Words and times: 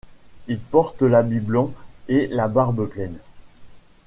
Ils 0.47 0.57
portent 0.59 1.03
l'habit 1.03 1.39
blanc 1.41 1.71
et 2.07 2.25
la 2.25 2.47
barbe 2.47 2.87
pleine. 2.89 3.19